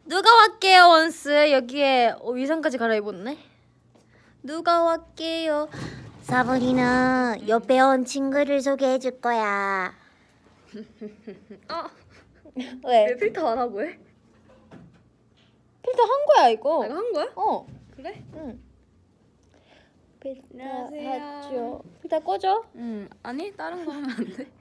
[0.06, 1.52] 누가 왔게요 원스?
[1.52, 3.38] 여기에 어, 위상까지 갈아입었네.
[4.44, 5.70] 누가 왔게요?
[6.22, 9.94] 사브리는 옆에 온 친구를 소개해 줄 거야.
[12.86, 13.98] 왜 필터 안 하고 해?
[15.84, 17.32] 필터 한 거야 이거 내가 한 거야?
[17.36, 18.24] 어 그래?
[18.36, 18.60] 응.
[20.20, 21.10] 필터 안녕하세요.
[21.10, 23.08] 했죠 필터 꺼줘 응.
[23.24, 24.52] 아니 다른 거 하면 안 돼.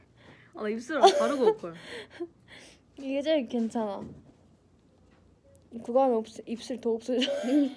[0.55, 1.75] 아, 나 입술 바르고 올 걸.
[2.99, 4.03] 이게 제일 괜찮아
[5.85, 7.21] 그거 하면 없, 입술 더 없어져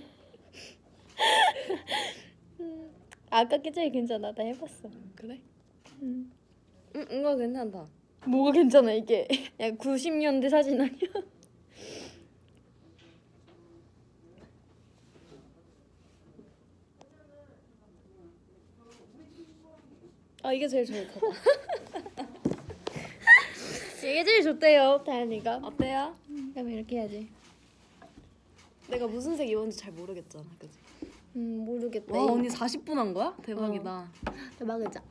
[2.62, 2.92] 음,
[3.30, 5.40] 아까 게 제일 괜찮아 나 해봤어 그래?
[6.02, 6.32] 음.
[6.96, 7.86] 응, 이거 괜찮다.
[8.30, 9.28] 뭐가 괜찮아 이게
[9.60, 11.00] 야 90년대 사진 아니야?
[20.44, 21.20] 아 이게 제일 좋다.
[24.00, 26.16] 이게 제일 좋대요 다현이가 어때요?
[26.54, 27.28] 그럼 이렇게 해야지
[28.88, 30.80] 내가 무슨 색 입었는지 잘 모르겠잖아, 그지?
[31.36, 33.36] 음 모르겠다 와 언니 40분 한 거야?
[33.44, 34.10] 대박이다.
[34.58, 35.02] 대박이자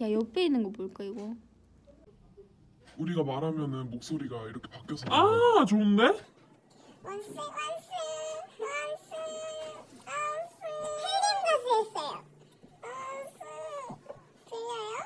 [0.00, 1.34] 야 옆에 있는 거 뭘까 이거
[2.98, 6.02] 우리가 말하면은 목소리가 이렇게 바뀌어서 아 좋은데?
[6.04, 6.22] 원스
[7.02, 7.30] 원스
[8.58, 9.12] 원스
[10.06, 10.64] 원스
[11.02, 12.24] 헬림 가수 했어요.
[12.82, 13.38] 원스
[14.48, 14.96] 들려요?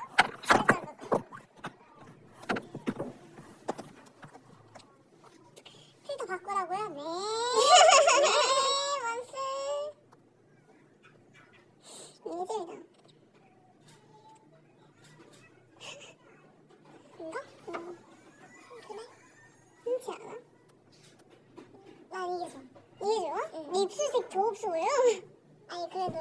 [6.07, 6.89] 필터 바꾸라고요?
[6.89, 7.01] 네.
[8.21, 8.27] 네
[9.05, 9.33] 원스.
[12.25, 12.81] 이제다.
[17.19, 17.39] 이거?
[17.69, 17.97] 응.
[18.87, 18.99] 그래?
[19.83, 20.35] 흔치 않아?
[22.09, 22.61] 난 이게 좋아.
[23.01, 23.31] 이게 좋아?
[23.51, 24.83] 네 입술색 더 없어 보여?
[25.69, 26.17] 아니 그래도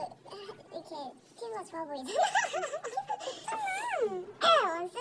[0.73, 0.95] 이렇게
[1.37, 2.21] 피부가 좋아 보이잖아.
[3.25, 4.75] 괜찮아.
[4.75, 4.97] 원스.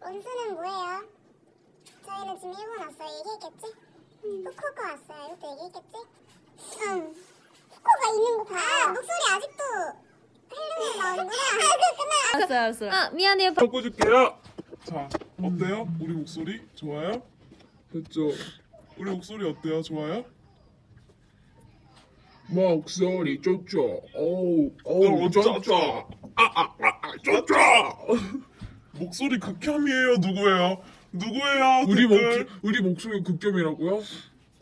[0.00, 1.04] 원스는 뭐예요?
[2.06, 3.08] 저희는 지금 일본 왔어요.
[3.18, 3.74] 얘기했겠지?
[4.22, 5.36] 후쿠오카 왔어요.
[5.36, 5.96] 이것도 얘기했겠지?
[6.88, 7.14] 응.
[7.70, 8.56] 후쿠오카 있는 거 봐.
[8.56, 9.62] 아, 목소리 아직도
[10.52, 11.42] 헬름에 나오는구나.
[11.42, 12.14] 아, 그 끝나.
[12.34, 12.82] 알았어, 알았어.
[12.90, 14.38] 아 미안해요 바꿔줄게요
[14.84, 15.08] 자
[15.40, 15.88] 어때요?
[16.00, 17.22] 우리 목소리 좋아요?
[17.92, 18.30] 됐죠?
[18.96, 19.82] 우리 목소리 어때요?
[19.82, 20.24] 좋아요?
[22.48, 24.02] 목소리 좋죠.
[24.14, 25.54] 어우, 어, 어우, 좋죠.
[25.60, 25.74] 좋죠.
[26.34, 27.54] 아 아 아 좋죠.
[28.98, 30.82] 목소리 극혐이에요 누구예요?
[31.12, 31.84] 누구예요?
[31.88, 32.44] 우리 댓글?
[32.44, 34.02] 목 우리 목소리 극혐이라고요?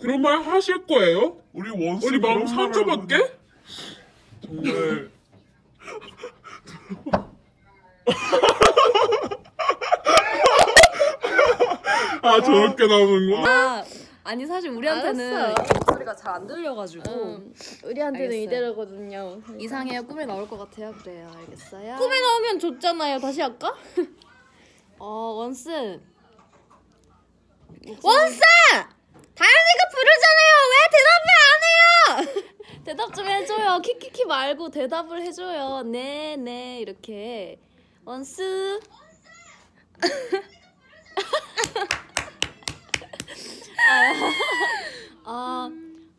[0.01, 1.39] 그런 말 하실 거예요?
[1.55, 3.39] 우리 원수 우리 마음 그런 말을 상처받게?
[4.43, 5.11] 정말
[12.23, 13.49] 아 저렇게 나오는구나.
[13.49, 13.85] 아,
[14.25, 15.63] 아니 사실 우리한테는 알았어.
[15.75, 17.55] 목소리가 잘 안 들려가지고 음,
[17.85, 18.43] 우리한테는 알겠어요.
[18.43, 19.41] 이대로거든요.
[19.59, 20.03] 이상해요.
[20.07, 20.93] 꿈에 나올 것 같아요.
[21.03, 21.31] 그래요.
[21.37, 21.97] 알겠어요.
[21.97, 23.19] 꿈에 나오면 좋잖아요.
[23.19, 23.75] 다시 할까?
[24.99, 25.07] 어
[25.37, 25.71] 원스
[28.03, 28.45] 원사!
[29.35, 30.55] 다현이가 부르잖아요.
[30.73, 31.79] 왜 대답을 안 해요?
[32.85, 33.79] 대답 좀 해줘요.
[33.81, 35.83] 키키키 말고 대답을 해줘요.
[35.85, 37.59] 네, 네 이렇게
[38.09, 38.81] 원스.
[43.87, 44.11] 아,
[45.25, 45.71] 아,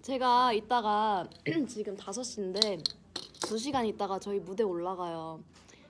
[0.04, 1.28] 제가 이따가
[1.68, 2.84] 지금 5시인데
[3.40, 5.40] 2시간 있다가 저희 무대 올라가요.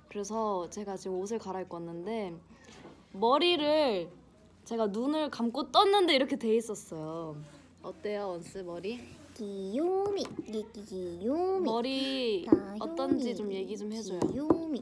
[0.08, 2.34] 그래서 제가 지금 옷을 갈아입고 왔는데
[3.12, 4.10] 머리를
[4.64, 7.36] 제가 눈을 감고 떴는데 이렇게 돼 있었어요.
[7.84, 9.02] 어때요, 원스 머리?
[9.36, 10.24] 귀요미
[10.88, 12.47] 귀요미 머리
[12.80, 14.22] 어떤지 좀 얘기 좀 해줘요.
[14.32, 14.82] 귀요미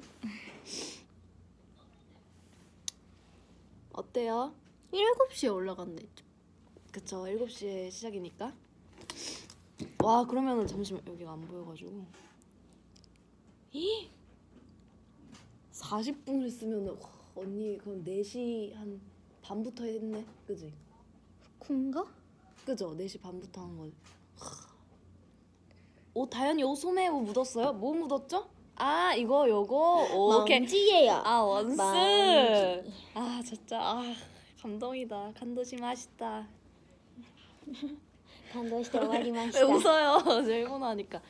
[3.98, 4.54] 어때요?
[4.94, 6.08] 7시에 올라간대.
[6.92, 8.54] 그쵸 7시에 시작이니까
[10.04, 12.06] 와 그러면은 잠시만 여기가 안 보여가지고
[13.74, 14.10] 이
[15.72, 19.02] 40분 했으면은 와, 언니 그럼 4시 한
[19.42, 20.74] 반부터 했네 그지?
[21.60, 22.06] 쿵가?
[22.66, 22.96] 그죠?
[22.96, 23.90] 4시 반부터 한 거.
[26.14, 27.74] 옷 다현이 옷 소매에 뭐 묻었어요?
[27.74, 28.50] 뭐 묻었죠?
[28.77, 31.13] 아 이거 요거 오, 오케이 먼지예요.
[31.25, 32.93] 아 원스 먼지.
[33.15, 34.03] 아 진짜 아
[34.61, 36.47] 감동이다 감도시 맛있다
[38.53, 41.21] 感動して終わりまし 왜 た 웃어요 저 일본어 하니까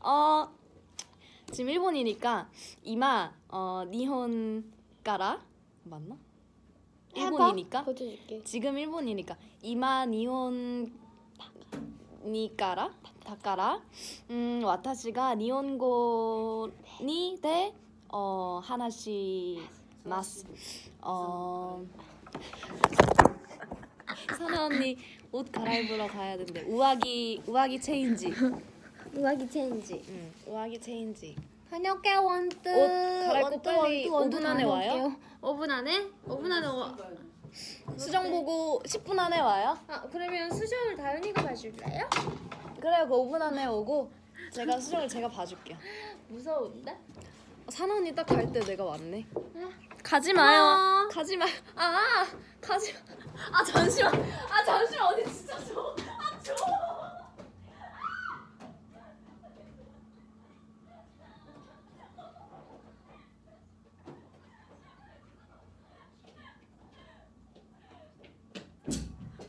[0.00, 0.48] 어
[1.52, 2.50] 지금 일본이니까
[2.82, 4.72] 이마 어 니혼
[5.04, 5.40] 가라
[5.84, 6.16] 맞나?
[7.14, 8.42] 일본이니까 고쳐줄게.
[8.44, 10.92] 지금 일본이니까 이마 니혼
[12.24, 12.92] 니까라
[13.25, 13.81] 다까라
[14.29, 19.61] 음 와타시가 니혼고니 데어 하나씩
[20.03, 20.45] 마스
[21.01, 21.83] 어
[24.37, 24.97] 사나 언니
[25.31, 28.33] 옷 갈아입으러 가야 된대 우아기 우아기 체인지
[29.15, 30.03] 上着 change.
[30.09, 31.35] 응 上着 change
[31.69, 32.69] 다녀올게 원뜨.
[32.69, 35.15] 옷 갈아입고 빨리 5분 안에 와요?
[35.41, 36.07] 5분 안에?
[36.27, 36.97] 5분 안에 와.
[37.97, 39.77] 수정 보고 10분 안에 와요?
[39.87, 42.09] 아 그러면 수정을 다현이가 봐줄래요?
[42.81, 44.11] 그래요 그 5분 안에 오고
[44.51, 45.77] 제가 수정을 제가 봐줄게요
[46.29, 46.97] 무서운데?
[47.69, 49.25] 사나 언니 딱 갈 때 내가 왔네.
[50.03, 50.33] 가지 아.
[50.33, 51.09] 마요.
[51.09, 51.45] 가지 마.
[51.75, 52.25] 아,
[52.59, 52.99] 가지 마.
[53.59, 54.13] 아 잠시만.
[54.49, 55.95] 아 잠시만 언니 진짜 줘.
[56.19, 56.55] 아 줘.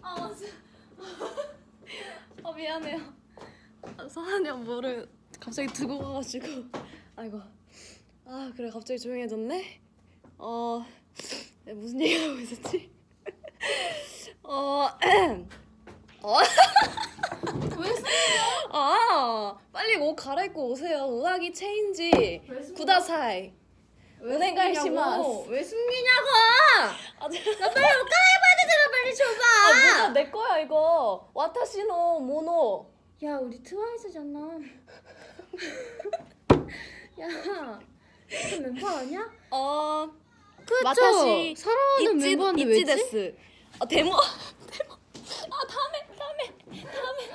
[0.03, 0.53] 아 진짜.
[2.45, 3.21] 아 미안해요.
[4.11, 6.46] 형 뭐를 갑자기 두고 가가지고.
[7.16, 7.40] 아이고.
[8.26, 8.68] 아 그래.
[8.70, 9.80] 갑자기 조용해졌네?
[10.38, 10.84] 어
[11.66, 12.90] 무슨 얘기하고 있었지?
[14.42, 14.88] 어
[16.22, 16.36] 어?
[18.74, 21.05] 아 빨리 옷 갈아입고 오세요.
[21.05, 22.42] 우아기 체인지
[22.76, 23.53] 구다사이.
[24.22, 25.48] 오네가이시마스.
[25.48, 26.26] 왜 숨기냐고?
[27.18, 27.38] 아, 네.
[27.59, 28.90] 나 빨리 옷 갈아입어야 되잖아.
[28.92, 29.42] 빨리 줘봐.
[29.42, 31.28] 아 뭐야 내 거야 이거?
[31.34, 32.91] 와타시노 모노
[33.24, 34.40] 야 우리 트와이스잖아.
[37.20, 37.28] 야,
[38.28, 39.30] 그 멤버 아니야?
[39.50, 40.10] 어
[40.64, 41.54] 그쵸?
[41.54, 42.84] 사랑하는 있지 멤버인데 왜지?
[42.84, 43.36] 데스
[43.78, 44.10] 아 데모
[44.70, 44.94] 데모
[45.52, 46.50] 아 다음에 다음에
[46.82, 47.28] 다음에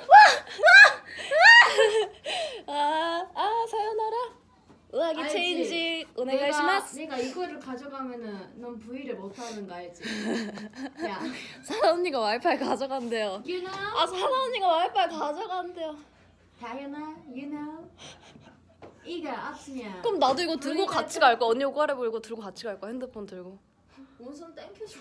[2.66, 4.16] 와와아아 사요나라
[4.90, 5.34] 우아기 알지?
[5.34, 10.02] 체인지 오네가이시마스 내가 이거를 가져가면은 넌 V를 못 하는 거 알지?
[11.04, 11.20] 야,
[11.62, 13.70] 사라 언니가 와이파이 가져간대요 you know?
[13.70, 15.96] 아 사라 언니가 와이파이 가져간대요
[16.58, 17.90] 다현아, you know?
[19.04, 22.64] 이거 없으면 그럼 나도 이거 들고 같이 갈 거야 언니 옷 갈아입고 이거 들고 같이
[22.64, 23.58] 갈 거야 핸드폰 들고
[24.20, 24.98] 온손 땡겨줘.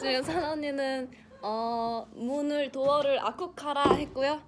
[0.00, 4.40] 지금 사나 언니는 어 문을 도어를 아쿠카라 했고요.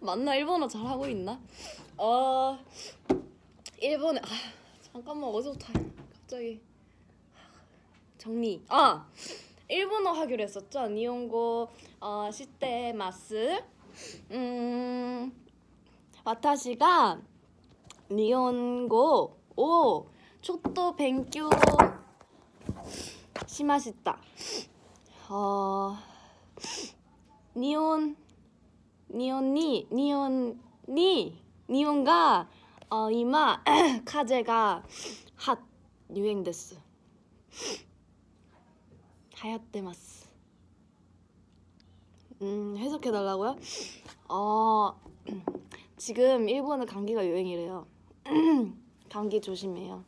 [0.00, 0.34] 맞나?
[0.34, 1.40] 일본어 잘하고 있나?
[1.96, 2.58] 어
[3.80, 4.26] 일본에 아
[4.92, 5.72] 잠깐만 어디서부터
[6.12, 6.60] 갑자기.
[8.18, 8.62] 정리.
[8.68, 9.06] 아
[9.68, 10.86] 일본어 하기로 했었죠?
[10.88, 11.68] 니온고
[12.00, 13.62] 어 시대 마스.
[14.30, 15.32] 음
[16.24, 17.20] 와타시가
[18.10, 20.06] 니온고 오
[20.40, 21.50] 초토 뱅큐
[23.46, 24.18] 심하시다
[25.28, 25.96] 어
[27.54, 28.16] 니온
[29.12, 31.38] 니온니 니온니
[31.68, 32.48] 니온가
[32.88, 33.62] 어, 이마
[34.04, 34.82] 카제가
[35.36, 35.58] 핫
[36.14, 36.76] 유행됐어.
[39.34, 40.26] 하얗대마스
[42.42, 43.56] 음 해석해 달라고요?
[44.28, 44.98] 어
[45.96, 47.86] 지금 일본은 감기가 유행이래요.
[49.10, 50.04] 감기 조심해요.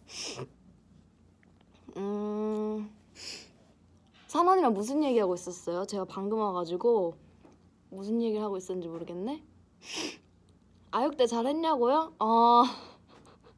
[1.97, 2.91] 음.
[4.29, 5.85] 사원이랑 무슨 얘기하고 있었어요?
[5.85, 7.15] 제가 방금 와가지고
[7.95, 9.43] 무슨 얘기를 하고 있었는지 모르겠네.
[10.91, 12.15] 아육대 잘했냐고요?
[12.19, 12.63] 어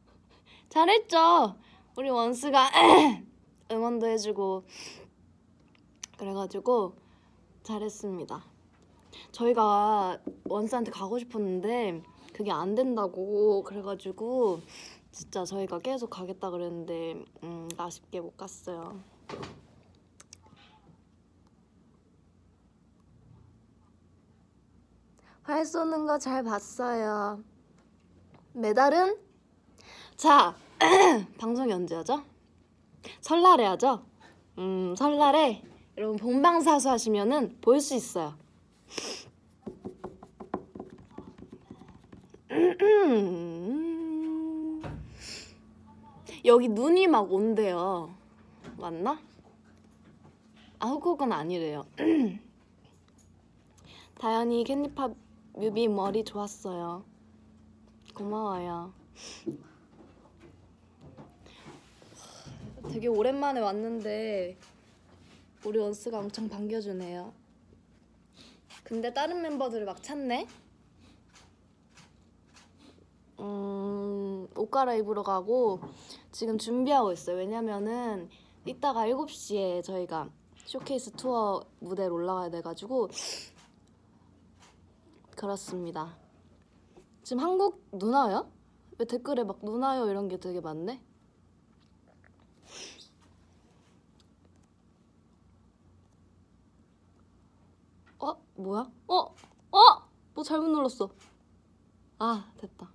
[0.68, 1.56] 잘했죠.
[1.96, 2.68] 우리 원스가
[3.72, 4.64] 응원도 해주고
[6.18, 6.94] 그래가지고
[7.62, 8.44] 잘했습니다.
[9.32, 12.02] 저희가 원스한테 가고 싶었는데
[12.34, 14.60] 그게 안 된다고 그래가지고
[15.12, 19.00] 진짜 저희가 계속 가겠다 그랬는데 음, 아쉽게 못 갔어요.
[25.56, 27.42] 활 쏘는 거 잘 봤어요.
[28.52, 29.16] 메달은
[30.14, 30.54] 자
[31.40, 32.22] 방송이 언제 하죠?
[33.22, 34.04] 설날에 하죠?
[34.58, 35.62] 음 설날에
[35.96, 38.34] 여러분 본방사수 하시면은 볼 수 있어요.
[46.44, 48.14] 여기 눈이 막 온대요.
[48.76, 49.18] 맞나?
[50.80, 51.86] 아 후콕은 아니래요.
[54.20, 55.24] 다현이 캔디팝
[55.56, 57.02] 뮤비 머리 좋았어요.
[58.14, 58.92] 고마워요.
[62.92, 64.58] 되게 오랜만에 왔는데
[65.64, 67.32] 우리 원스가 엄청 반겨주네요.
[68.84, 70.46] 근데 다른 멤버들을 막 찾네.
[73.40, 75.80] 음, 옷 갈아입으러 가고
[76.32, 77.38] 지금 준비하고 있어요.
[77.38, 78.28] 왜냐면은
[78.66, 80.28] 이따가 7시에 저희가
[80.66, 83.08] 쇼케이스 투어 무대로 올라가야 돼가지고
[85.36, 86.16] 그렇습니다.
[87.22, 88.50] 지금 한국 눈 와요?
[88.98, 91.02] 왜 댓글에 막눈 와요 이런 게 되게 많네?
[98.18, 98.34] 어?
[98.54, 98.90] 뭐야?
[99.08, 99.14] 어?
[99.16, 100.08] 어?
[100.34, 101.10] 뭐 잘못 눌렀어.
[102.18, 102.90] 아, 됐다.